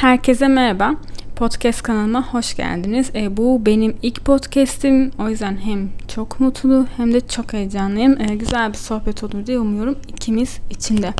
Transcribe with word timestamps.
Herkese 0.00 0.48
merhaba. 0.48 0.94
Podcast 1.36 1.82
kanalıma 1.82 2.32
hoş 2.34 2.56
geldiniz. 2.56 3.10
E, 3.14 3.36
bu 3.36 3.66
benim 3.66 3.96
ilk 4.02 4.24
podcast'im. 4.24 5.10
O 5.18 5.28
yüzden 5.28 5.56
hem 5.56 5.90
çok 6.08 6.40
mutlu 6.40 6.86
hem 6.96 7.14
de 7.14 7.20
çok 7.20 7.52
heyecanlıyım. 7.52 8.20
E, 8.20 8.34
güzel 8.34 8.72
bir 8.72 8.76
sohbet 8.76 9.24
olur 9.24 9.46
diye 9.46 9.58
umuyorum 9.58 9.98
ikimiz 10.08 10.58
içinde. 10.70 11.14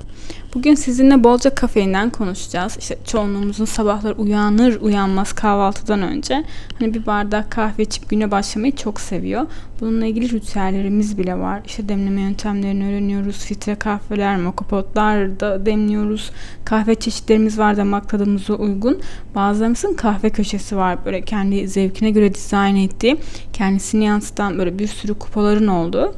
Bugün 0.54 0.74
sizinle 0.74 1.24
bolca 1.24 1.54
kafeinden 1.54 2.10
konuşacağız. 2.10 2.76
İşte 2.80 2.98
çoğunluğumuzun 3.04 3.64
sabahlar 3.64 4.14
uyanır 4.16 4.80
uyanmaz 4.80 5.32
kahvaltıdan 5.32 6.02
önce 6.02 6.44
hani 6.78 6.94
bir 6.94 7.06
bardak 7.06 7.50
kahve 7.50 7.82
içip 7.82 8.10
güne 8.10 8.30
başlamayı 8.30 8.76
çok 8.76 9.00
seviyor. 9.00 9.46
Bununla 9.80 10.06
ilgili 10.06 10.32
ritüellerimiz 10.32 11.18
bile 11.18 11.38
var. 11.38 11.60
İşte 11.66 11.88
demleme 11.88 12.20
yöntemlerini 12.20 12.86
öğreniyoruz. 12.86 13.36
Filtre 13.36 13.74
kahveler, 13.74 14.36
mokopotlar 14.36 15.40
da 15.40 15.66
demliyoruz. 15.66 16.30
Kahve 16.64 16.94
çeşitlerimiz 16.94 17.58
var 17.58 17.76
damak 17.76 18.08
tadımıza 18.08 18.54
uygun. 18.54 19.00
Bazılarımızın 19.34 19.94
kahve 19.94 20.30
köşesi 20.30 20.76
var. 20.76 21.04
Böyle 21.04 21.22
kendi 21.22 21.68
zevkine 21.68 22.10
göre 22.10 22.34
dizayn 22.34 22.76
ettiği, 22.76 23.16
kendisini 23.52 24.04
yansıtan 24.04 24.58
böyle 24.58 24.78
bir 24.78 24.86
sürü 24.86 25.14
kupaların 25.14 25.66
olduğu. 25.66 26.14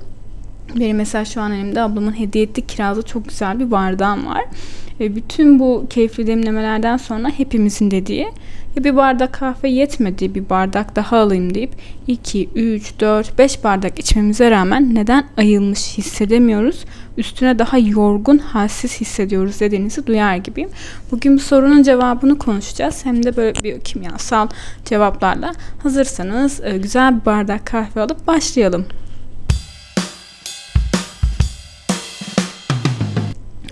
Benim 0.76 0.96
mesela 0.96 1.24
şu 1.24 1.40
an 1.40 1.52
elimde 1.52 1.80
ablamın 1.80 2.18
hediye 2.18 2.44
ettiği 2.44 2.66
kirazlı 2.66 3.02
çok 3.02 3.28
güzel 3.28 3.58
bir 3.58 3.70
bardağım 3.70 4.26
var. 4.26 4.44
Ve 5.00 5.16
bütün 5.16 5.58
bu 5.58 5.86
keyifli 5.90 6.26
demlemelerden 6.26 6.96
sonra 6.96 7.28
hepimizin 7.28 7.90
dediği 7.90 8.28
ya 8.76 8.84
bir 8.84 8.96
bardak 8.96 9.32
kahve 9.32 9.68
yetmedi 9.68 10.34
bir 10.34 10.50
bardak 10.50 10.96
daha 10.96 11.18
alayım 11.18 11.54
deyip 11.54 11.70
2, 12.06 12.48
3, 12.54 13.00
4, 13.00 13.38
5 13.38 13.64
bardak 13.64 13.98
içmemize 13.98 14.50
rağmen 14.50 14.94
neden 14.94 15.24
ayılmış 15.36 15.98
hissedemiyoruz? 15.98 16.84
Üstüne 17.16 17.58
daha 17.58 17.78
yorgun, 17.78 18.38
halsiz 18.38 19.00
hissediyoruz 19.00 19.60
dediğinizi 19.60 20.06
duyar 20.06 20.36
gibiyim. 20.36 20.70
Bugün 21.10 21.36
bu 21.36 21.40
sorunun 21.40 21.82
cevabını 21.82 22.38
konuşacağız. 22.38 23.06
Hem 23.06 23.22
de 23.22 23.36
böyle 23.36 23.62
bir 23.62 23.80
kimyasal 23.80 24.48
cevaplarla. 24.84 25.52
Hazırsanız 25.82 26.60
e, 26.64 26.78
güzel 26.78 27.20
bir 27.20 27.24
bardak 27.24 27.66
kahve 27.66 28.00
alıp 28.00 28.26
başlayalım. 28.26 28.86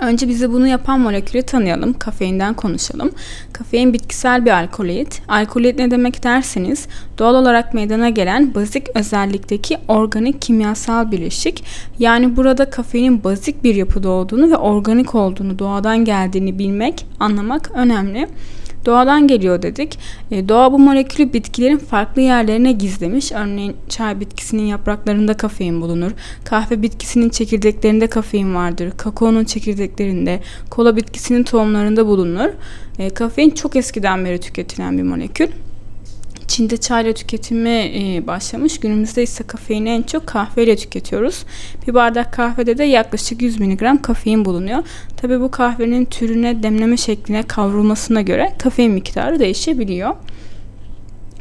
Önce 0.01 0.29
bize 0.29 0.53
bunu 0.53 0.67
yapan 0.67 1.01
molekülü 1.01 1.43
tanıyalım. 1.43 1.93
Kafeinden 1.93 2.55
konuşalım. 2.55 3.11
Kafein 3.53 3.93
bitkisel 3.93 4.45
bir 4.45 4.51
alkaloid. 4.51 5.13
Alkaloid 5.29 5.79
ne 5.79 5.91
demek 5.91 6.25
derseniz 6.25 6.87
doğal 7.19 7.35
olarak 7.35 7.75
meydana 7.75 8.09
gelen 8.09 8.55
bazik 8.55 8.87
özellikteki 8.95 9.79
organik 9.89 10.43
kimyasal 10.43 11.11
bileşik. 11.11 11.65
Yani 11.99 12.37
burada 12.37 12.71
kafeinin 12.71 13.25
bazik 13.25 13.65
bir 13.65 13.75
yapıda 13.75 14.09
olduğunu 14.09 14.51
ve 14.51 14.57
organik 14.57 15.15
olduğunu, 15.15 15.59
doğadan 15.59 16.05
geldiğini 16.05 16.59
bilmek, 16.59 17.07
anlamak 17.21 17.71
önemli 17.75 18.29
doğadan 18.87 19.27
geliyor 19.27 19.63
dedik. 19.63 19.99
E, 20.31 20.49
doğa 20.49 20.73
bu 20.73 20.79
molekülü 20.79 21.33
bitkilerin 21.33 21.79
farklı 21.79 22.23
yerlerine 22.23 22.73
gizlemiş. 22.73 23.33
Örneğin 23.33 23.77
çay 23.89 24.21
bitkisinin 24.21 24.63
yapraklarında 24.63 25.37
kafein 25.37 25.81
bulunur. 25.81 26.11
Kahve 26.45 26.83
bitkisinin 26.83 27.29
çekirdeklerinde 27.29 28.07
kafein 28.07 28.55
vardır. 28.55 28.93
Kakaonun 28.97 29.45
çekirdeklerinde, 29.45 30.41
kola 30.71 30.97
bitkisinin 30.97 31.43
tohumlarında 31.43 32.07
bulunur. 32.07 32.49
E, 32.99 33.11
kafein 33.11 33.51
çok 33.51 33.77
eskiden 33.77 34.25
beri 34.25 34.41
tüketilen 34.41 34.99
bir 34.99 35.03
molekül. 35.03 35.49
Çin'de 36.49 36.77
çayla 36.77 37.13
tüketimi 37.13 37.69
e, 37.71 38.27
başlamış. 38.27 38.81
Günümüzde 38.81 39.23
ise 39.23 39.45
kafeini 39.45 39.89
en 39.89 40.03
çok 40.03 40.27
kahveyle 40.27 40.77
tüketiyoruz. 40.77 41.45
Bir 41.87 41.95
bardak 41.95 42.33
kahvede 42.33 42.79
de 42.79 42.85
yaklaşık 42.85 43.43
100 43.43 43.61
mg 43.61 44.03
kafein 44.03 44.45
bulunuyor. 44.45 44.83
Tabi 45.17 45.41
bu 45.41 45.51
kahvenin 45.51 46.05
türüne, 46.05 46.63
demleme 46.63 46.97
şekline, 46.97 47.43
kavrulmasına 47.43 48.21
göre 48.21 48.53
kafein 48.59 48.93
miktarı 48.93 49.41
değişebiliyor. 49.41 50.15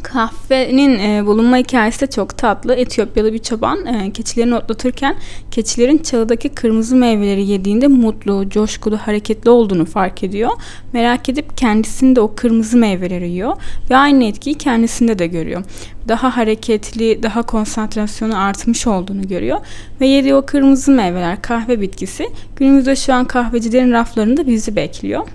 Kahvenin 0.03 0.99
e, 0.99 1.25
bulunma 1.25 1.57
hikayesi 1.57 2.01
de 2.01 2.07
çok 2.07 2.37
tatlı. 2.37 2.75
Etiyopyalı 2.75 3.33
bir 3.33 3.39
çoban 3.39 3.85
e, 3.85 4.11
keçilerini 4.11 4.55
otlatırken 4.55 5.15
keçilerin 5.51 5.97
çalıdaki 5.97 6.49
kırmızı 6.49 6.95
meyveleri 6.95 7.45
yediğinde 7.45 7.87
mutlu, 7.87 8.49
coşkulu, 8.49 8.97
hareketli 8.97 9.49
olduğunu 9.49 9.85
fark 9.85 10.23
ediyor. 10.23 10.51
Merak 10.93 11.29
edip 11.29 11.57
kendisini 11.57 12.15
de 12.15 12.21
o 12.21 12.35
kırmızı 12.35 12.77
meyveleri 12.77 13.29
yiyor 13.29 13.57
ve 13.89 13.97
aynı 13.97 14.23
etkiyi 14.23 14.55
kendisinde 14.55 15.19
de 15.19 15.27
görüyor. 15.27 15.63
Daha 16.07 16.37
hareketli, 16.37 17.23
daha 17.23 17.41
konsantrasyonu 17.41 18.39
artmış 18.39 18.87
olduğunu 18.87 19.27
görüyor 19.27 19.59
ve 20.01 20.07
yediği 20.07 20.35
o 20.35 20.45
kırmızı 20.45 20.91
meyveler 20.91 21.41
kahve 21.41 21.81
bitkisi 21.81 22.29
günümüzde 22.55 22.95
şu 22.95 23.13
an 23.13 23.25
kahvecilerin 23.25 23.91
raflarında 23.91 24.47
bizi 24.47 24.75
bekliyor. 24.75 25.27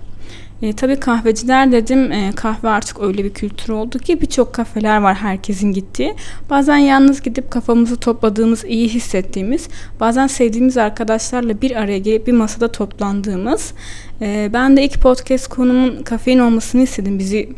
E, 0.62 0.72
tabii 0.72 0.96
kahveciler 0.96 1.72
dedim 1.72 2.12
e, 2.12 2.32
kahve 2.36 2.68
artık 2.68 3.00
öyle 3.00 3.24
bir 3.24 3.34
kültür 3.34 3.72
oldu 3.72 3.98
ki 3.98 4.20
birçok 4.20 4.52
kafeler 4.52 4.98
var 4.98 5.14
herkesin 5.14 5.72
gittiği. 5.72 6.14
Bazen 6.50 6.76
yalnız 6.76 7.22
gidip 7.22 7.50
kafamızı 7.50 7.96
topladığımız, 7.96 8.64
iyi 8.64 8.88
hissettiğimiz, 8.88 9.68
bazen 10.00 10.26
sevdiğimiz 10.26 10.76
arkadaşlarla 10.76 11.60
bir 11.60 11.76
araya 11.76 11.98
gelip 11.98 12.26
bir 12.26 12.32
masada 12.32 12.72
toplandığımız. 12.72 13.72
E, 14.20 14.50
ben 14.52 14.76
de 14.76 14.84
ilk 14.84 15.00
podcast 15.00 15.48
konumun 15.48 16.02
kafein 16.02 16.38
olmasını 16.38 16.82
istedim. 16.82 17.18
Bizi 17.18 17.48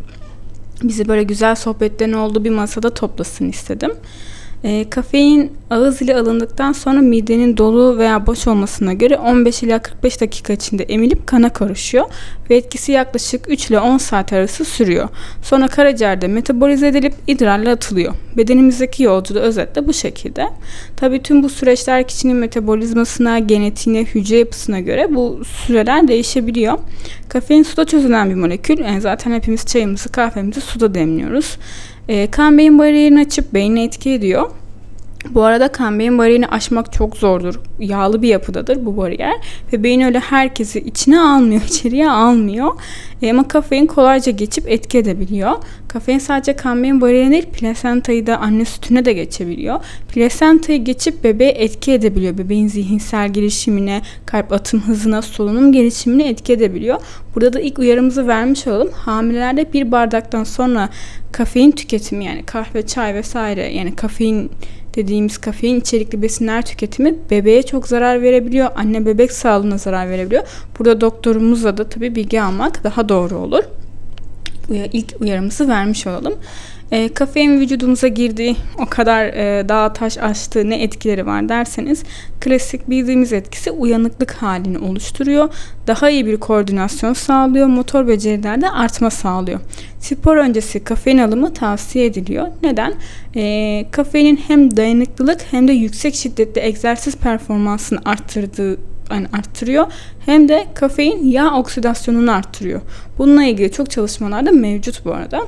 bizi 0.82 1.08
böyle 1.08 1.22
güzel 1.22 1.54
sohbetlerin 1.54 2.12
olduğu 2.12 2.44
bir 2.44 2.50
masada 2.50 2.94
toplasın 2.94 3.48
istedim. 3.48 3.90
E, 4.64 4.90
kafein 4.90 5.52
ağız 5.70 6.02
ile 6.02 6.16
alındıktan 6.16 6.72
sonra 6.72 7.00
midenin 7.00 7.56
dolu 7.56 7.98
veya 7.98 8.26
boş 8.26 8.46
olmasına 8.46 8.92
göre 8.92 9.16
15 9.16 9.62
ila 9.62 9.78
45 9.78 10.20
dakika 10.20 10.52
içinde 10.52 10.82
emilip 10.82 11.26
kana 11.26 11.48
karışıyor 11.48 12.04
ve 12.50 12.56
etkisi 12.56 12.92
yaklaşık 12.92 13.48
3 13.48 13.70
ile 13.70 13.80
10 13.80 13.98
saat 13.98 14.32
arası 14.32 14.64
sürüyor. 14.64 15.08
Sonra 15.42 15.68
karaciğerde 15.68 16.28
metabolize 16.28 16.88
edilip 16.88 17.14
idrarla 17.26 17.70
atılıyor. 17.70 18.14
Bedenimizdeki 18.36 19.02
yolculuğu 19.02 19.38
özetle 19.38 19.86
bu 19.86 19.92
şekilde. 19.92 20.48
Tabii 20.96 21.22
tüm 21.22 21.42
bu 21.42 21.48
süreçler 21.48 22.08
kişinin 22.08 22.36
metabolizmasına, 22.36 23.38
genetiğine, 23.38 24.04
hücre 24.04 24.38
yapısına 24.38 24.80
göre 24.80 25.14
bu 25.14 25.42
süreler 25.44 26.08
değişebiliyor. 26.08 26.78
Kafein 27.28 27.62
suda 27.62 27.84
çözülen 27.84 28.30
bir 28.30 28.34
molekül. 28.34 28.78
Yani 28.78 29.00
zaten 29.00 29.32
hepimiz 29.32 29.66
çayımızı, 29.66 30.08
kahvemizi 30.08 30.60
suda 30.60 30.94
demliyoruz. 30.94 31.56
E, 32.08 32.30
kan 32.30 32.58
beyin 32.58 32.78
bariyerini 32.78 33.20
açıp 33.20 33.54
beyni 33.54 33.82
etki 33.82 34.10
ediyor. 34.10 34.50
Bu 35.30 35.42
arada 35.44 35.68
kan 35.68 35.98
beyin 35.98 36.18
bariyerini 36.18 36.46
aşmak 36.46 36.92
çok 36.92 37.16
zordur. 37.16 37.60
Yağlı 37.78 38.22
bir 38.22 38.28
yapıdadır 38.28 38.86
bu 38.86 38.96
bariyer. 38.96 39.34
Ve 39.72 39.82
beyin 39.82 40.00
öyle 40.00 40.18
herkesi 40.18 40.78
içine 40.78 41.20
almıyor, 41.20 41.62
içeriye 41.68 42.10
almıyor. 42.10 42.72
E, 43.22 43.30
ama 43.30 43.48
kafein 43.48 43.86
kolayca 43.86 44.32
geçip 44.32 44.68
etki 44.68 44.98
edebiliyor. 44.98 45.52
Kafein 45.88 46.18
sadece 46.18 46.56
kan 46.56 46.82
beyin 46.82 47.00
bariyerine 47.00 47.32
değil, 47.32 47.46
plasentayı 47.46 48.26
da 48.26 48.38
anne 48.38 48.64
sütüne 48.64 49.04
de 49.04 49.12
geçebiliyor. 49.12 49.80
Plasentayı 50.14 50.84
geçip 50.84 51.24
bebeğe 51.24 51.50
etki 51.50 51.92
edebiliyor. 51.92 52.38
Bebeğin 52.38 52.68
zihinsel 52.68 53.32
gelişimine, 53.32 54.02
kalp 54.26 54.52
atım 54.52 54.80
hızına, 54.80 55.22
solunum 55.22 55.72
gelişimine 55.72 56.28
etki 56.28 56.52
edebiliyor. 56.52 57.00
Burada 57.34 57.52
da 57.52 57.60
ilk 57.60 57.78
uyarımızı 57.78 58.28
vermiş 58.28 58.66
olalım. 58.66 58.90
Hamilelerde 58.92 59.72
bir 59.72 59.92
bardaktan 59.92 60.44
sonra 60.44 60.88
kafein 61.32 61.70
tüketimi 61.70 62.24
yani 62.24 62.42
kahve, 62.46 62.86
çay 62.86 63.14
vesaire 63.14 63.72
yani 63.72 63.96
kafein 63.96 64.50
dediğimiz 64.96 65.38
kafein 65.38 65.80
içerikli 65.80 66.22
besinler 66.22 66.66
tüketimi 66.66 67.14
bebeğe 67.30 67.62
çok 67.62 67.88
zarar 67.88 68.22
verebiliyor. 68.22 68.70
Anne 68.76 69.06
bebek 69.06 69.32
sağlığına 69.32 69.78
zarar 69.78 70.10
verebiliyor. 70.10 70.42
Burada 70.78 71.00
doktorumuzla 71.00 71.76
da 71.76 71.88
tabii 71.88 72.14
bilgi 72.14 72.42
almak 72.42 72.84
daha 72.84 73.08
doğru 73.08 73.36
olur. 73.36 73.64
İlk 74.92 75.14
uyarımızı 75.20 75.68
vermiş 75.68 76.06
olalım. 76.06 76.34
E, 76.94 77.08
kafein 77.08 77.60
vücudumuza 77.60 78.08
girdiği 78.08 78.56
o 78.78 78.86
kadar 78.86 79.24
e, 79.26 79.68
dağ 79.68 79.92
taş 79.92 80.18
açtığı 80.18 80.70
ne 80.70 80.82
etkileri 80.82 81.26
var 81.26 81.48
derseniz 81.48 82.02
klasik 82.40 82.90
bildiğimiz 82.90 83.32
etkisi 83.32 83.70
uyanıklık 83.70 84.32
halini 84.32 84.78
oluşturuyor. 84.78 85.48
Daha 85.86 86.10
iyi 86.10 86.26
bir 86.26 86.36
koordinasyon 86.36 87.12
sağlıyor. 87.12 87.66
Motor 87.66 88.08
becerilerde 88.08 88.70
artma 88.70 89.10
sağlıyor. 89.10 89.60
Spor 90.00 90.36
öncesi 90.36 90.84
kafein 90.84 91.18
alımı 91.18 91.54
tavsiye 91.54 92.06
ediliyor. 92.06 92.46
Neden? 92.62 92.94
E, 93.36 93.86
kafeinin 93.90 94.36
hem 94.36 94.76
dayanıklılık 94.76 95.40
hem 95.50 95.68
de 95.68 95.72
yüksek 95.72 96.14
şiddetli 96.14 96.60
egzersiz 96.60 97.16
performansını 97.16 97.98
arttırdığı 98.04 98.78
yani 99.10 99.26
arttırıyor 99.32 99.86
hem 100.26 100.48
de 100.48 100.66
kafein 100.74 101.26
yağ 101.26 101.54
oksidasyonunu 101.54 102.32
arttırıyor. 102.32 102.80
Bununla 103.18 103.44
ilgili 103.44 103.72
çok 103.72 103.90
çalışmalar 103.90 104.46
da 104.46 104.50
mevcut 104.50 105.04
bu 105.04 105.14
arada. 105.14 105.40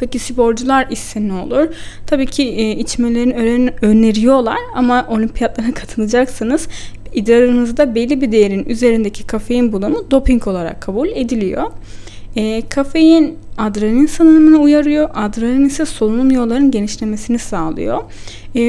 Peki 0.00 0.18
sporcular 0.18 0.86
ise 0.90 1.28
ne 1.28 1.32
olur? 1.32 1.68
Tabii 2.06 2.26
ki 2.26 2.42
e, 2.42 2.70
içmelerini 2.70 3.72
öneriyorlar 3.82 4.58
ama 4.74 5.06
olimpiyatlara 5.10 5.72
katılacaksanız 5.74 6.68
idrarınızda 7.12 7.94
belli 7.94 8.20
bir 8.20 8.32
değerin 8.32 8.64
üzerindeki 8.64 9.26
kafein 9.26 9.72
bulunmu 9.72 10.10
doping 10.10 10.48
olarak 10.48 10.80
kabul 10.82 11.08
ediliyor. 11.08 11.70
E, 12.36 12.62
kafein 12.68 13.38
adrenalin 13.58 14.06
salınımını 14.06 14.58
uyarıyor. 14.58 15.10
Adrenalin 15.14 15.64
ise 15.64 15.86
solunum 15.86 16.30
yollarının 16.30 16.70
genişlemesini 16.70 17.38
sağlıyor. 17.38 18.02
E, 18.56 18.60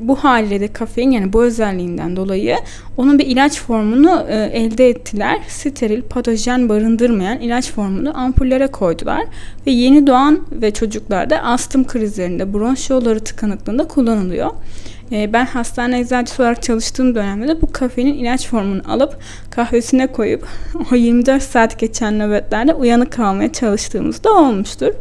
bu 0.00 0.16
haliyle 0.16 0.60
de 0.60 0.72
kafein 0.72 1.10
yani 1.10 1.32
bu 1.32 1.44
özelliğinden 1.44 2.16
dolayı 2.16 2.56
onun 2.96 3.18
bir 3.18 3.26
ilaç 3.26 3.60
formunu 3.60 4.26
e, 4.28 4.34
elde 4.36 4.88
ettiler. 4.88 5.38
Steril, 5.48 6.02
patojen 6.02 6.68
barındırmayan 6.68 7.40
ilaç 7.40 7.72
formunu 7.72 8.18
ampullere 8.18 8.66
koydular. 8.66 9.24
Ve 9.66 9.70
yeni 9.70 10.06
doğan 10.06 10.40
ve 10.52 10.70
çocuklarda 10.70 11.42
astım 11.42 11.86
krizlerinde, 11.86 12.54
bronş 12.54 12.90
yolları 12.90 13.20
tıkanıklığında 13.20 13.88
kullanılıyor. 13.88 14.50
E, 15.12 15.32
ben 15.32 15.46
hastane 15.46 16.00
eczacısı 16.00 16.42
olarak 16.42 16.62
çalıştığım 16.62 17.14
dönemde 17.14 17.48
de 17.48 17.62
bu 17.62 17.72
kafeinin 17.72 18.14
ilaç 18.14 18.48
formunu 18.48 18.82
alıp 18.88 19.18
kahvesine 19.50 20.06
koyup 20.06 20.46
o 20.92 20.94
24 20.94 21.42
saat 21.42 21.78
geçen 21.78 22.18
nöbetlerde 22.18 22.74
uyanık 22.74 23.12
kalmaya 23.12 23.52
çalıştığımızda 23.52 24.32
olmuştur. 24.32 24.92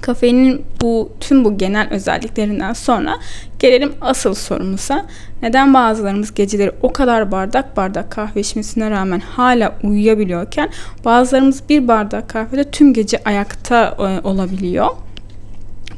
Kafeinin 0.00 0.64
bu 0.82 1.12
tüm 1.20 1.44
bu 1.44 1.58
genel 1.58 1.88
özelliklerinden 1.90 2.72
sonra 2.72 3.18
gelelim 3.58 3.92
asıl 4.00 4.34
sorumuza. 4.34 5.06
Neden 5.42 5.74
bazılarımız 5.74 6.34
geceleri 6.34 6.72
o 6.82 6.92
kadar 6.92 7.32
bardak 7.32 7.76
bardak 7.76 8.10
kahve 8.10 8.40
içmesine 8.40 8.90
rağmen 8.90 9.20
hala 9.20 9.74
uyuyabiliyorken 9.82 10.68
bazılarımız 11.04 11.68
bir 11.68 11.88
bardak 11.88 12.28
kahvede 12.28 12.70
tüm 12.70 12.94
gece 12.94 13.22
ayakta 13.24 13.96
e, 13.98 14.28
olabiliyor? 14.28 14.88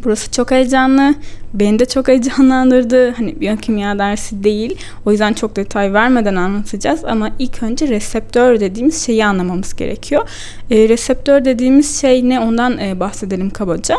Burası 0.04 0.30
çok 0.30 0.50
heyecanlı. 0.50 1.14
Beni 1.54 1.78
de 1.78 1.86
çok 1.86 2.08
heyecanlandırdı. 2.08 3.10
Hani 3.10 3.40
biyokimya 3.40 3.98
dersi 3.98 4.44
değil. 4.44 4.78
O 5.06 5.10
yüzden 5.10 5.32
çok 5.32 5.56
detay 5.56 5.92
vermeden 5.92 6.34
anlatacağız. 6.34 7.04
Ama 7.04 7.30
ilk 7.38 7.62
önce 7.62 7.88
reseptör 7.88 8.60
dediğimiz 8.60 9.06
şeyi 9.06 9.26
anlamamız 9.26 9.76
gerekiyor. 9.76 10.28
E, 10.70 10.88
reseptör 10.88 11.44
dediğimiz 11.44 12.00
şey 12.00 12.28
ne 12.28 12.40
ondan 12.40 12.78
e, 12.78 13.00
bahsedelim 13.00 13.50
kabaca. 13.50 13.96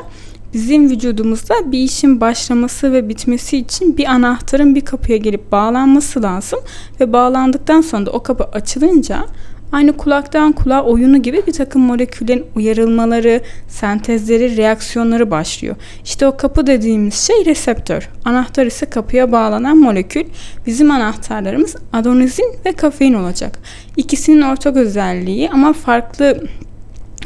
Bizim 0.54 0.90
vücudumuzda 0.90 1.72
bir 1.72 1.80
işin 1.80 2.22
başlaması 2.22 2.94
ve 2.94 3.10
bitmesi 3.10 3.57
için 3.57 3.98
bir 3.98 4.06
anahtarın 4.06 4.75
bir 4.75 4.81
kapıya 4.81 5.18
gelip 5.18 5.51
bağlanması 5.51 6.24
lazım. 6.24 6.60
Ve 7.00 7.13
bağlandıktan 7.13 7.81
sonra 7.81 8.06
da 8.06 8.12
o 8.12 8.24
kapı 8.24 8.44
açılınca 8.44 9.25
Aynı 9.71 9.98
kulaktan 9.98 10.51
kulağa 10.51 10.83
oyunu 10.83 11.21
gibi 11.21 11.42
bir 11.48 11.54
takım 11.54 11.81
moleküllerin 11.81 12.45
uyarılmaları, 12.56 13.42
sentezleri, 13.68 14.57
reaksiyonları 14.57 15.31
başlıyor. 15.31 15.75
İşte 16.04 16.27
o 16.27 16.38
kapı 16.38 16.68
dediğimiz 16.68 17.13
şey 17.13 17.45
reseptör. 17.45 18.10
Anahtar 18.25 18.66
ise 18.66 18.86
kapıya 18.86 19.31
bağlanan 19.31 19.77
molekül. 19.77 20.24
Bizim 20.66 20.92
anahtarlarımız 20.92 21.75
adenozin 21.94 22.56
ve 22.66 22.71
kafein 22.71 23.13
olacak. 23.13 23.60
İkisinin 23.98 24.42
ortak 24.42 24.77
özelliği 24.77 25.50
ama 25.50 25.74
farklı 25.74 26.44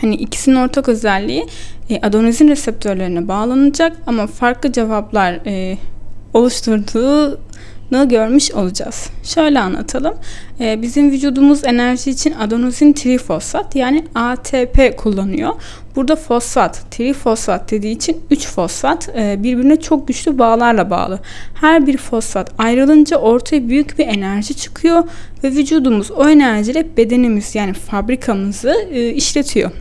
hani 0.02 0.16
ikisinin 0.16 0.56
ortak 0.56 0.90
özelliği 0.90 1.46
e, 1.90 2.00
adenozin 2.02 2.48
reseptörlerine 2.48 3.28
bağlanacak 3.28 3.98
ama 4.08 4.28
farklı 4.28 4.72
cevaplar 4.72 5.34
e, 5.46 5.78
oluşturduğu 6.34 7.40
görmüş 8.04 8.52
olacağız. 8.52 9.10
Şöyle 9.24 9.60
anlatalım. 9.60 10.14
Ee, 10.60 10.82
bizim 10.82 11.12
vücudumuz 11.12 11.64
enerji 11.64 12.12
için 12.12 12.32
adenozin 12.32 12.94
trifosfat 12.94 13.76
yani 13.76 14.06
ATP 14.16 14.98
kullanıyor. 14.98 15.54
Burada 15.96 16.16
fosfat, 16.16 16.92
trifosfat 16.92 17.72
dediği 17.72 17.96
için 17.96 18.22
3 18.32 18.48
fosfat 18.48 19.10
e, 19.18 19.44
birbirine 19.44 19.82
çok 19.82 20.08
güçlü 20.08 20.40
bağlarla 20.40 20.90
bağlı. 20.90 21.20
Her 21.54 21.88
bir 21.88 21.98
fosfat 21.98 22.52
ayrılınca 22.58 23.18
ortaya 23.18 23.70
büyük 23.70 24.00
bir 24.00 24.08
enerji 24.08 24.54
çıkıyor 24.54 25.04
ve 25.44 25.52
vücudumuz 25.52 26.12
o 26.12 26.30
enerjiyle 26.30 26.98
bedenimiz 26.98 27.56
yani 27.56 27.74
fabrikamızı 27.74 28.76
e, 28.92 29.10
işletiyor. 29.10 29.72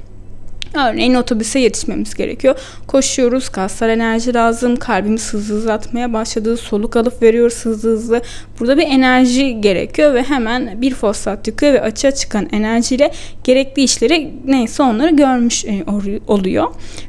Örneğin 0.74 1.14
otobüse 1.14 1.58
yetişmemiz 1.58 2.14
gerekiyor. 2.14 2.58
Koşuyoruz, 2.86 3.48
kaslar 3.48 3.88
enerji 3.88 4.34
lazım, 4.34 4.76
kalbimiz 4.76 5.32
hızlı 5.32 5.54
hızlı 5.54 5.72
atmaya 5.72 6.12
başladı, 6.12 6.56
soluk 6.56 6.96
alıp 6.96 7.22
veriyoruz 7.22 7.64
hızlı 7.64 7.90
hızlı. 7.90 8.22
Burada 8.60 8.76
bir 8.76 8.82
enerji 8.82 9.60
gerekiyor 9.60 10.14
ve 10.14 10.22
hemen 10.22 10.82
bir 10.82 10.94
fosfat 10.94 11.44
çıkıyor 11.44 11.72
ve 11.72 11.82
açığa 11.82 12.10
çıkan 12.10 12.48
enerjiyle 12.52 13.12
gerekli 13.44 13.82
işleri 13.82 14.30
neyse 14.46 14.82
onları 14.82 15.16
görmüş 15.16 15.64
e, 15.64 15.84
oluyor. 16.26 16.66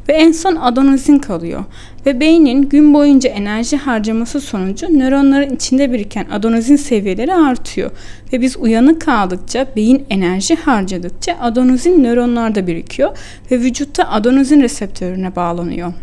Ve 0.09 0.13
en 0.13 0.31
son 0.31 0.55
adenozin 0.55 1.19
kalıyor. 1.19 1.63
Ve 2.05 2.19
beynin 2.19 2.69
gün 2.69 2.93
boyunca 2.93 3.29
enerji 3.29 3.77
harcaması 3.77 4.41
sonucu 4.41 4.99
nöronların 4.99 5.55
içinde 5.55 5.93
biriken 5.93 6.25
adenozin 6.31 6.75
seviyeleri 6.75 7.33
artıyor. 7.33 7.91
Ve 8.33 8.41
biz 8.41 8.57
uyanık 8.57 9.01
kaldıkça, 9.01 9.67
beyin 9.75 10.05
enerji 10.09 10.55
harcadıkça 10.55 11.37
adenozin 11.41 12.03
nöronlarda 12.03 12.67
birikiyor 12.67 13.17
ve 13.51 13.59
vücutta 13.59 14.09
adenozin 14.09 14.61
reseptörüne 14.61 15.35
bağlanıyor 15.35 15.93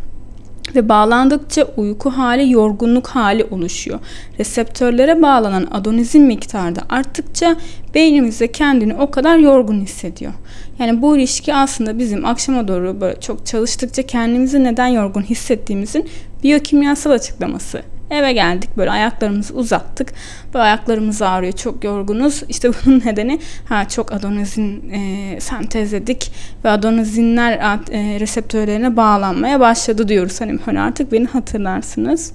ve 0.74 0.88
bağlandıkça 0.88 1.66
uyku 1.76 2.10
hali, 2.10 2.52
yorgunluk 2.52 3.06
hali 3.06 3.44
oluşuyor. 3.44 3.98
Reseptörlere 4.38 5.22
bağlanan 5.22 5.66
adenozin 5.70 6.22
miktarı 6.22 6.76
da 6.76 6.82
arttıkça 6.88 7.56
beynimizde 7.94 8.52
kendini 8.52 8.94
o 8.94 9.10
kadar 9.10 9.38
yorgun 9.38 9.80
hissediyor. 9.80 10.32
Yani 10.78 11.02
bu 11.02 11.16
ilişki 11.16 11.54
aslında 11.54 11.98
bizim 11.98 12.24
akşama 12.24 12.68
doğru 12.68 13.00
böyle 13.00 13.20
çok 13.20 13.46
çalıştıkça 13.46 14.02
kendimizi 14.02 14.64
neden 14.64 14.86
yorgun 14.86 15.22
hissettiğimizin 15.22 16.08
biyokimyasal 16.42 17.10
açıklaması. 17.10 17.82
Eve 18.10 18.32
geldik 18.32 18.70
böyle 18.76 18.90
ayaklarımızı 18.90 19.54
uzattık. 19.54 20.12
Böyle 20.54 20.64
ayaklarımız 20.64 21.22
ağrıyor 21.22 21.52
çok 21.52 21.84
yorgunuz. 21.84 22.42
İşte 22.48 22.70
bunun 22.86 23.02
nedeni 23.04 23.40
ha 23.68 23.88
çok 23.88 24.12
adenozin 24.12 24.90
e, 24.90 25.40
sentezledik 25.40 26.32
ve 26.64 26.70
adenozinler 26.70 27.52
e, 27.52 28.20
reseptörlerine 28.20 28.96
bağlanmaya 28.96 29.60
başladı 29.60 30.08
diyoruz. 30.08 30.40
Hani 30.40 30.58
böyle 30.66 30.80
artık 30.80 31.12
beni 31.12 31.26
hatırlarsınız 31.26 32.32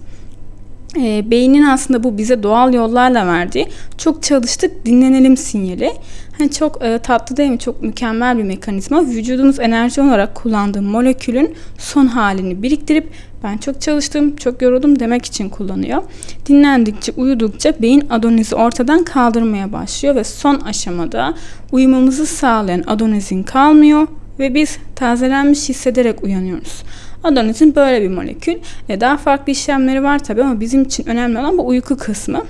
e, 1.02 1.32
beynin 1.32 1.64
aslında 1.64 2.04
bu 2.04 2.18
bize 2.18 2.44
doğal 2.44 2.74
yollarla 2.74 3.28
verdiği 3.28 3.68
çok 3.98 4.24
çalıştık 4.24 4.86
dinlenelim 4.86 5.38
sinyali. 5.38 5.92
Hani 6.38 6.52
çok 6.52 6.84
e, 6.84 7.00
tatlı 7.00 7.38
değil 7.38 7.52
mi? 7.52 7.60
Çok 7.60 7.82
mükemmel 7.82 8.38
bir 8.38 8.44
mekanizma. 8.44 9.06
Vücudumuz 9.06 9.60
enerji 9.60 10.02
olarak 10.02 10.36
kullandığı 10.36 10.82
molekülün 10.82 11.56
son 11.78 12.06
halini 12.06 12.64
biriktirip 12.64 13.10
ben 13.44 13.58
çok 13.58 13.82
çalıştım, 13.82 14.36
çok 14.36 14.62
yoruldum 14.62 15.00
demek 15.00 15.26
için 15.26 15.50
kullanıyor. 15.50 16.04
Dinlendikçe, 16.46 17.12
uyudukça 17.12 17.74
beyin 17.82 18.04
adonizi 18.10 18.56
ortadan 18.56 19.04
kaldırmaya 19.04 19.74
başlıyor 19.74 20.16
ve 20.16 20.24
son 20.24 20.56
aşamada 20.56 21.34
uyumamızı 21.72 22.26
sağlayan 22.26 22.84
adonizin 22.88 23.44
kalmıyor 23.44 24.08
ve 24.40 24.54
biz 24.54 24.78
tazelenmiş 24.96 25.70
hissederek 25.70 26.24
uyanıyoruz. 26.24 26.84
Adenozin 27.26 27.76
böyle 27.76 28.02
bir 28.02 28.10
molekül. 28.10 28.56
E, 28.90 29.02
daha 29.02 29.18
farklı 29.18 29.52
işlemleri 29.52 30.04
var 30.04 30.24
tabi 30.24 30.44
ama 30.44 30.60
bizim 30.60 30.84
için 30.84 31.08
önemli 31.08 31.40
olan 31.40 31.58
bu 31.58 31.68
uyku 31.68 31.98
kısmı. 31.98 32.44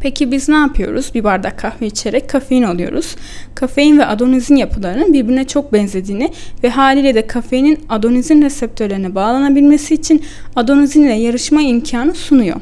Peki 0.00 0.32
biz 0.32 0.48
ne 0.48 0.54
yapıyoruz? 0.54 1.10
Bir 1.14 1.24
bardak 1.24 1.58
kahve 1.58 1.86
içerek 1.86 2.28
kafein 2.28 2.62
alıyoruz. 2.62 3.16
Kafein 3.54 3.98
ve 3.98 4.06
adenozin 4.06 4.56
yapılarının 4.56 5.12
birbirine 5.12 5.44
çok 5.44 5.72
benzediğini 5.72 6.32
ve 6.64 6.68
haliyle 6.68 7.14
de 7.14 7.26
kafeinin 7.26 7.78
adenozin 7.88 8.42
reseptörlerine 8.42 9.14
bağlanabilmesi 9.14 9.94
için 9.94 10.22
adenozin 10.56 11.02
ile 11.02 11.14
yarışma 11.14 11.62
imkanı 11.62 12.14
sunuyor. 12.14 12.56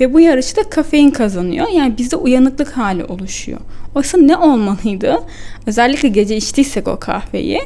Ve 0.00 0.14
bu 0.14 0.20
yarışta 0.20 0.62
kafein 0.62 1.10
kazanıyor. 1.10 1.68
Yani 1.68 1.98
bizde 1.98 2.16
uyanıklık 2.16 2.76
hali 2.76 3.04
oluşuyor. 3.04 3.60
Oysa 3.94 4.18
ne 4.18 4.36
olmalıydı? 4.36 5.18
Özellikle 5.66 6.08
gece 6.08 6.36
içtiysek 6.36 6.88
o 6.88 6.98
kahveyi 6.98 7.60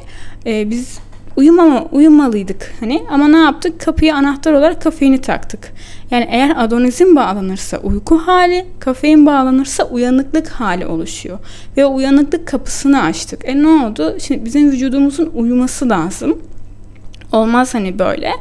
e, 0.47 0.71
biz 0.71 0.99
uyumama, 1.39 1.85
uyumalıydık 1.93 2.73
hani 2.81 3.03
ama 3.11 3.29
ne 3.29 3.37
yaptık? 3.37 3.81
Kapıya 3.81 4.17
anahtar 4.17 4.53
olarak 4.53 4.83
kafeini 4.83 5.21
taktık. 5.21 5.73
Yani 6.11 6.29
eğer 6.31 6.65
adonizin 6.65 7.17
bağlanırsa 7.17 7.79
uyku 7.79 8.19
hali, 8.19 8.67
kafein 8.81 9.27
bağlanırsa 9.27 9.85
uyanıklık 9.85 10.49
hali 10.49 10.87
oluşuyor. 10.87 11.39
Ve 11.77 11.87
uyanıklık 11.87 12.47
kapısını 12.47 13.03
açtık. 13.03 13.49
E 13.49 13.63
ne 13.63 13.69
oldu? 13.69 14.17
Şimdi 14.21 14.45
bizim 14.45 14.71
vücudumuzun 14.71 15.31
uyuması 15.35 15.89
lazım. 15.89 16.39
Olmaz 17.33 17.75
hani 17.75 17.99
böyle 17.99 18.33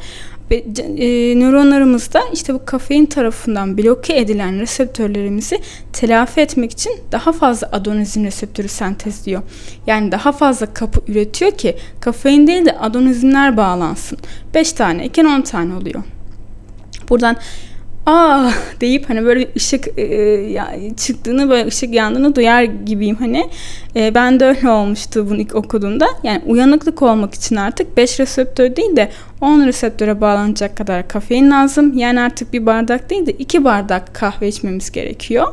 ve 0.52 0.56
e, 0.56 1.40
nöronlarımızda 1.40 2.22
işte 2.34 2.54
bu 2.54 2.66
kafein 2.66 3.06
tarafından 3.06 3.78
bloke 3.78 4.18
edilen 4.18 4.60
reseptörlerimizi 4.60 5.60
telafi 5.94 6.42
etmek 6.42 6.72
için 6.72 6.92
daha 7.12 7.32
fazla 7.32 7.70
adenozin 7.72 8.26
reseptörü 8.26 8.68
sentezliyor. 8.68 9.42
Yani 9.88 10.12
daha 10.12 10.32
fazla 10.32 10.74
kapı 10.74 11.12
üretiyor 11.12 11.52
ki 11.52 11.76
kafein 12.00 12.48
değil 12.48 12.66
de 12.66 12.80
adenozinler 12.80 13.58
bağlansın. 13.58 14.18
5 14.54 14.74
tane 14.74 15.06
iken 15.06 15.26
10 15.26 15.42
tane 15.42 15.74
oluyor. 15.74 16.04
Buradan 17.10 17.38
aa 18.08 18.52
deyip 18.82 19.10
hani 19.10 19.26
böyle 19.26 19.48
ışık 19.56 19.88
e, 19.98 20.04
ya, 20.52 20.74
çıktığını 20.98 21.50
böyle 21.50 21.68
ışık 21.68 21.94
yandığını 21.94 22.36
duyar 22.36 22.64
gibiyim 22.64 23.16
hani. 23.16 23.50
E, 23.96 24.16
ben 24.16 24.40
de 24.40 24.46
öyle 24.46 24.70
olmuştu 24.70 25.30
bunu 25.30 25.38
ilk 25.38 25.56
okuduğumda. 25.56 26.08
Yani 26.24 26.42
uyanıklık 26.46 27.02
olmak 27.02 27.34
için 27.34 27.56
artık 27.56 27.98
5 27.98 28.20
reseptör 28.20 28.76
değil 28.76 28.96
de 28.96 29.10
10 29.42 29.68
reseptöre 29.68 30.22
bağlanacak 30.22 30.78
kadar 30.78 31.08
kafein 31.08 31.52
lazım. 31.52 31.98
Yani 31.98 32.22
artık 32.22 32.54
bir 32.54 32.66
bardak 32.66 33.10
değil 33.10 33.26
de 33.26 33.32
2 33.32 33.64
bardak 33.64 34.16
kahve 34.16 34.48
içmemiz 34.48 34.92
gerekiyor. 34.92 35.48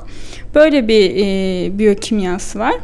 Böyle 0.54 0.88
bir 0.88 1.10
e, 1.16 1.78
biyokimyası 1.78 2.58
var. 2.58 2.74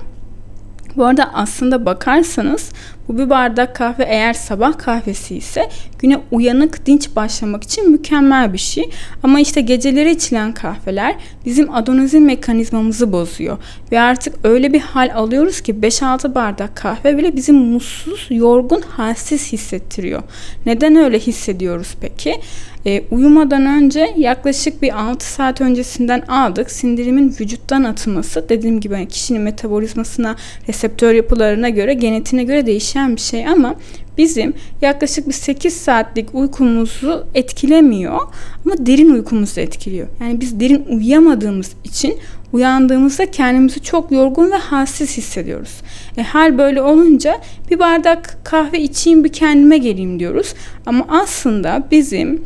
Bu 0.96 1.04
arada 1.06 1.30
aslında 1.34 1.86
bakarsanız 1.86 2.70
bu 3.08 3.18
bir 3.18 3.30
bardak 3.30 3.76
kahve 3.76 4.04
eğer 4.04 4.32
sabah 4.32 4.78
kahvesi 4.78 5.36
ise 5.36 5.68
güne 5.98 6.20
uyanık 6.30 6.86
dinç 6.86 7.16
başlamak 7.16 7.64
için 7.64 7.90
mükemmel 7.90 8.52
bir 8.52 8.58
şey. 8.58 8.90
Ama 9.22 9.40
işte 9.40 9.60
geceleri 9.60 10.10
içilen 10.10 10.54
kahveler 10.54 11.16
bizim 11.46 11.74
adonozin 11.74 12.22
mekanizmamızı 12.22 13.12
bozuyor. 13.12 13.58
Ve 13.92 14.00
artık 14.00 14.34
öyle 14.44 14.72
bir 14.72 14.80
hal 14.80 15.10
alıyoruz 15.14 15.60
ki 15.60 15.72
5-6 15.74 16.34
bardak 16.34 16.76
kahve 16.76 17.18
bile 17.18 17.36
bizi 17.36 17.52
mutsuz, 17.52 18.26
yorgun, 18.30 18.82
halsiz 18.82 19.52
hissettiriyor. 19.52 20.22
Neden 20.66 20.96
öyle 20.96 21.18
hissediyoruz 21.18 21.96
peki? 22.00 22.40
E, 22.86 23.02
uyumadan 23.10 23.66
önce 23.66 24.14
yaklaşık 24.16 24.82
bir 24.82 25.00
6 25.00 25.26
saat 25.26 25.60
öncesinden 25.60 26.20
aldık. 26.20 26.70
Sindirimin 26.70 27.34
vücuttan 27.40 27.84
atılması 27.84 28.48
dediğim 28.48 28.80
gibi 28.80 29.08
kişinin 29.08 29.42
metabolizmasına, 29.42 30.36
reseptör 30.68 31.14
yapılarına 31.14 31.68
göre, 31.68 31.94
genetiğine 31.94 32.44
göre 32.44 32.66
değişen 32.90 33.16
bir 33.16 33.20
şey 33.20 33.48
ama 33.48 33.74
bizim 34.18 34.54
yaklaşık 34.82 35.28
bir 35.28 35.32
8 35.32 35.76
saatlik 35.76 36.34
uykumuzu 36.34 37.26
etkilemiyor 37.34 38.20
ama 38.64 38.86
derin 38.86 39.10
uykumuzu 39.10 39.60
etkiliyor. 39.60 40.08
Yani 40.20 40.40
biz 40.40 40.60
derin 40.60 40.84
uyuyamadığımız 40.90 41.72
için 41.84 42.18
uyandığımızda 42.52 43.30
kendimizi 43.30 43.80
çok 43.80 44.12
yorgun 44.12 44.50
ve 44.50 44.56
halsiz 44.56 45.16
hissediyoruz. 45.16 45.80
E, 46.16 46.22
hal 46.22 46.58
böyle 46.58 46.82
olunca 46.82 47.40
bir 47.70 47.78
bardak 47.78 48.38
kahve 48.44 48.80
içeyim 48.80 49.24
bir 49.24 49.32
kendime 49.32 49.78
geleyim 49.78 50.20
diyoruz. 50.20 50.54
Ama 50.86 51.06
aslında 51.08 51.82
bizim 51.90 52.44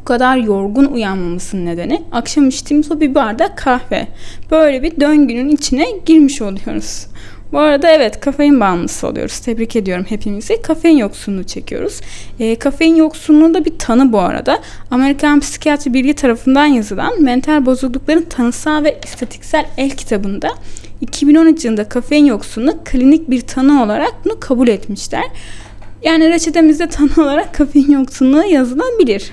bu 0.00 0.04
kadar 0.04 0.36
yorgun 0.36 0.84
uyanmamızın 0.84 1.66
nedeni 1.66 2.02
akşam 2.12 2.48
içtiğimiz 2.48 2.92
o 2.92 3.00
bir 3.00 3.14
bardak 3.14 3.58
kahve. 3.58 4.06
Böyle 4.50 4.82
bir 4.82 5.00
döngünün 5.00 5.48
içine 5.48 5.86
girmiş 6.06 6.42
oluyoruz. 6.42 7.06
Bu 7.52 7.58
arada 7.58 7.90
evet 7.90 8.20
kafein 8.20 8.60
bağımlısı 8.60 9.06
oluyoruz. 9.06 9.38
Tebrik 9.38 9.76
ediyorum 9.76 10.04
hepimizi. 10.08 10.62
Kafein 10.62 10.96
yoksunluğu 10.96 11.44
çekiyoruz. 11.44 12.00
E, 12.40 12.56
kafein 12.56 12.94
yoksunluğu 12.94 13.54
da 13.54 13.64
bir 13.64 13.78
tanı 13.78 14.12
bu 14.12 14.20
arada. 14.20 14.60
Amerikan 14.90 15.40
Psikiyatri 15.40 15.94
Birliği 15.94 16.14
tarafından 16.14 16.66
yazılan 16.66 17.22
mental 17.22 17.66
bozuklukların 17.66 18.22
tanısal 18.22 18.84
ve 18.84 19.00
istatiksel 19.04 19.66
el 19.76 19.90
kitabında 19.90 20.48
2013 21.00 21.64
yılında 21.64 21.88
kafein 21.88 22.24
yoksunluğu 22.24 22.78
klinik 22.84 23.30
bir 23.30 23.40
tanı 23.40 23.82
olarak 23.82 24.14
bunu 24.24 24.40
kabul 24.40 24.68
etmişler. 24.68 25.24
Yani 26.02 26.28
reçetemizde 26.28 26.88
tanı 26.88 27.24
olarak 27.24 27.54
kafein 27.54 27.90
yoksunluğu 27.90 28.44
yazılabilir. 28.44 29.30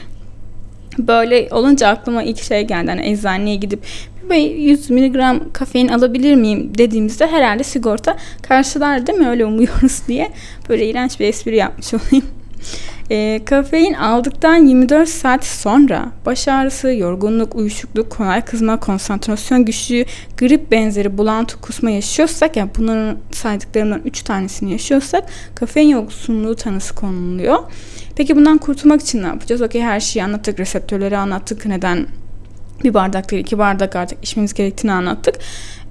Böyle 1.00 1.48
olunca 1.52 1.88
aklıma 1.88 2.24
ilk 2.24 2.44
şey 2.44 2.62
geldi. 2.62 2.90
Hani 2.90 3.10
eczaneye 3.10 3.56
gidip 3.56 3.80
ve 4.30 4.38
100 4.38 4.90
miligram 4.90 5.52
kafein 5.54 5.88
alabilir 5.88 6.36
miyim 6.36 6.72
dediğimizde 6.78 7.28
herhalde 7.28 7.64
sigorta 7.64 8.18
karşılar 8.42 9.08
değil 9.08 9.20
mi 9.20 9.30
öyle 9.30 9.46
umuyoruz 9.46 10.02
diye 10.08 10.32
böyle 10.70 10.90
iğrenç 10.90 11.20
bir 11.20 11.25
espri 11.25 11.56
yapmış 11.56 11.94
olayım. 11.94 12.25
E, 13.12 13.41
kafein 13.45 13.93
aldıktan 13.93 14.55
24 14.55 15.09
saat 15.09 15.45
sonra 15.45 16.12
baş 16.25 16.47
ağrısı, 16.47 16.93
yorgunluk, 16.93 17.55
uyuşukluk, 17.55 18.09
kolay 18.09 18.41
kızma, 18.41 18.79
konsantrasyon 18.79 19.65
güçlüğü, 19.65 20.05
grip 20.38 20.71
benzeri 20.71 21.17
bulantı, 21.17 21.62
kusma 21.62 21.89
yaşıyorsak 21.89 22.57
yani 22.57 22.69
bunların 22.77 23.17
saydıklarımdan 23.31 24.01
3 24.05 24.21
tanesini 24.21 24.71
yaşıyorsak 24.71 25.24
kafein 25.55 25.89
yoksunluğu 25.89 26.55
tanısı 26.55 26.95
konuluyor. 26.95 27.59
Peki 28.15 28.35
bundan 28.35 28.57
kurtulmak 28.57 29.01
için 29.01 29.24
ne 29.24 29.27
yapacağız? 29.27 29.62
Okey 29.62 29.81
her 29.81 30.00
şeyi 30.00 30.24
anlattık, 30.24 30.59
reseptörleri 30.59 31.17
anlattık, 31.17 31.65
neden 31.65 32.07
bir 32.83 32.93
bardak 32.93 33.31
değil 33.31 33.41
iki 33.41 33.57
bardak 33.57 33.95
artık 33.95 34.24
içmemiz 34.24 34.53
gerektiğini 34.53 34.91
anlattık. 34.91 35.35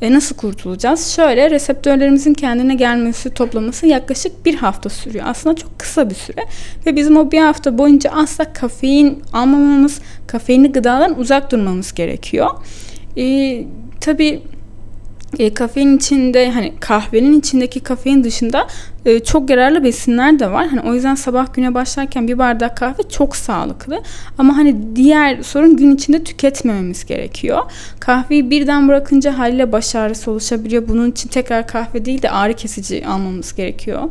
E, 0.02 0.12
nasıl 0.12 0.36
kurtulacağız? 0.36 1.08
Şöyle 1.16 1.50
reseptörlerimizin 1.50 2.34
kendine 2.34 2.74
gelmesi, 2.74 3.30
toplaması 3.30 3.86
yaklaşık 3.86 4.46
bir 4.46 4.54
hafta 4.54 4.88
sürüyor. 4.90 5.24
Aslında 5.28 5.56
çok 5.56 5.78
kısa 5.78 6.10
bir 6.10 6.14
süre. 6.14 6.40
Ve 6.86 6.96
bizim 6.96 7.16
o 7.16 7.30
bir 7.30 7.40
hafta 7.40 7.78
boyunca 7.78 8.10
asla 8.10 8.52
kafein 8.52 9.22
almamamız, 9.32 10.00
kafeinli 10.26 10.72
gıdadan 10.72 11.18
uzak 11.18 11.52
durmamız 11.52 11.94
gerekiyor. 11.94 12.50
E, 13.16 13.64
tabii 14.00 14.42
e, 15.38 15.54
kafein 15.54 15.96
içinde 15.96 16.50
hani 16.50 16.72
kahvenin 16.80 17.40
içindeki 17.40 17.80
kafein 17.80 18.24
dışında 18.24 18.66
e, 19.06 19.20
çok 19.20 19.50
yararlı 19.50 19.84
besinler 19.84 20.38
de 20.38 20.50
var. 20.50 20.68
Hani 20.68 20.80
o 20.80 20.94
yüzden 20.94 21.14
sabah 21.14 21.54
güne 21.54 21.74
başlarken 21.74 22.28
bir 22.28 22.38
bardak 22.38 22.76
kahve 22.76 23.02
çok 23.08 23.36
sağlıklı. 23.36 24.02
Ama 24.38 24.56
hani 24.56 24.96
diğer 24.96 25.42
sorun 25.42 25.76
gün 25.76 25.94
içinde 25.94 26.24
tüketmememiz 26.24 27.06
gerekiyor. 27.06 27.58
Kahveyi 28.00 28.50
birden 28.50 28.88
bırakınca 28.88 29.38
haliyle 29.38 29.72
baş 29.72 29.94
ağrısı 29.94 30.30
oluşabiliyor. 30.30 30.88
Bunun 30.88 31.10
için 31.10 31.28
tekrar 31.28 31.66
kahve 31.66 32.04
değil 32.04 32.22
de 32.22 32.30
ağrı 32.30 32.54
kesici 32.54 33.06
almamız 33.06 33.54
gerekiyor. 33.54 34.02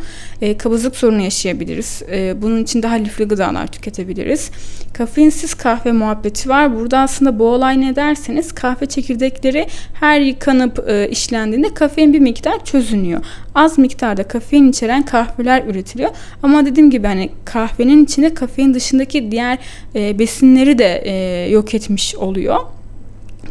E, 0.42 0.58
kabızlık 0.58 0.96
sorunu 0.96 1.22
yaşayabiliriz. 1.22 2.01
E, 2.12 2.42
bunun 2.42 2.63
için 2.63 2.84
daha 2.84 2.96
lifli 2.96 3.25
gıdalar 3.25 3.68
tüketebiliriz. 3.68 4.51
Kafeinsiz 4.94 5.53
kahve 5.53 5.92
muhabbeti 5.92 6.50
var. 6.50 6.75
Burada 6.75 7.00
aslında 7.00 7.39
bu 7.39 7.46
olay 7.46 7.82
ne 7.82 7.96
derseniz 7.96 8.51
kahve 8.51 8.86
çekirdekleri 8.86 9.68
her 9.94 10.20
yıkanıp 10.20 10.89
e, 10.89 11.10
işlendiğinde 11.13 11.74
kafein 11.74 12.13
bir 12.13 12.20
miktar 12.20 12.65
çözünüyor. 12.65 13.25
Az 13.55 13.77
miktarda 13.77 14.24
kafein 14.24 14.70
içeren 14.70 15.03
kahveler 15.03 15.63
üretiliyor. 15.65 16.12
Ama 16.43 16.65
dediğim 16.65 16.89
gibi 16.89 17.08
hani 17.08 17.29
kahvenin 17.46 18.03
içinde 18.03 18.34
kafein 18.34 18.74
dışındaki 18.74 19.32
diğer 19.32 19.58
e, 19.96 20.20
besinleri 20.20 20.77
de 20.77 21.01
e, 21.05 21.50
yok 21.50 21.74
etmiş 21.74 22.15
oluyor. 22.15 22.60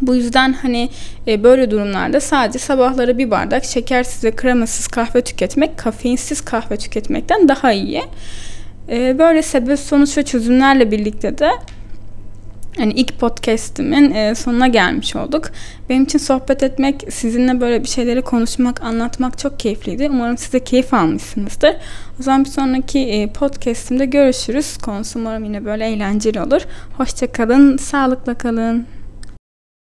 Bu 0.01 0.15
yüzden 0.15 0.53
hani 0.53 0.89
e, 1.27 1.43
böyle 1.43 1.71
durumlarda 1.71 2.19
sadece 2.19 2.59
sabahları 2.59 3.17
bir 3.17 3.31
bardak 3.31 3.65
şekersiz 3.65 4.23
ve 4.23 4.31
kremasız 4.31 4.87
kahve 4.87 5.21
tüketmek 5.21 5.77
kafeinsiz 5.77 6.41
kahve 6.41 6.77
tüketmekten 6.77 7.47
daha 7.47 7.71
iyi. 7.71 8.03
E, 8.89 9.19
böyle 9.19 9.41
sebep 9.41 9.79
sonuç 9.79 10.17
ve 10.17 10.23
çözümlerle 10.23 10.91
birlikte 10.91 11.37
de 11.37 11.51
yani 12.77 12.93
ilk 12.93 13.19
podcast'imin 13.19 14.11
e, 14.11 14.35
sonuna 14.35 14.67
gelmiş 14.67 15.15
olduk. 15.15 15.49
Benim 15.89 16.03
için 16.03 16.19
sohbet 16.19 16.63
etmek, 16.63 17.03
sizinle 17.09 17.61
böyle 17.61 17.83
bir 17.83 17.87
şeyleri 17.87 18.21
konuşmak, 18.21 18.83
anlatmak 18.83 19.37
çok 19.37 19.59
keyifliydi. 19.59 20.09
Umarım 20.11 20.37
siz 20.37 20.53
de 20.53 20.59
keyif 20.59 20.93
almışsınızdır. 20.93 21.75
O 22.19 22.23
zaman 22.23 22.45
bir 22.45 22.49
sonraki 22.49 22.99
e, 22.99 23.27
podcast'imde 23.27 24.05
görüşürüz. 24.05 24.77
Konusu 24.77 25.19
umarım 25.19 25.43
yine 25.43 25.65
böyle 25.65 25.85
eğlenceli 25.85 26.41
olur. 26.41 26.61
Hoşçakalın, 26.97 27.77
sağlıkla 27.77 28.33
kalın. 28.33 28.85